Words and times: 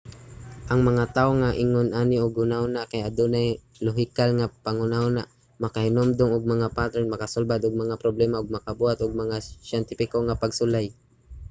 ang 0.71 0.79
mga 0.89 1.03
tawo 1.15 1.31
nga 1.41 1.57
ingon 1.63 1.89
ani 2.01 2.15
og 2.23 2.37
huna-huna 2.41 2.81
kay 2.91 3.01
adunay 3.09 3.47
lohikal 3.85 4.29
nga 4.35 4.51
panghuna-huna 4.65 5.23
makahinumdum 5.63 6.29
og 6.35 6.51
mga 6.53 6.71
pattern 6.77 7.11
makasulbad 7.11 7.61
og 7.63 7.81
mga 7.83 7.99
problema 8.03 8.37
ug 8.41 8.53
makabuhat 8.55 8.99
og 9.01 9.19
mga 9.21 9.37
siyentipiko 9.67 10.17
nga 10.23 10.39
pagsulay 10.41 10.85